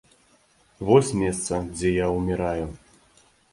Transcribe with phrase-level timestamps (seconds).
[0.87, 2.67] Вось месца, дзе я ўміраю.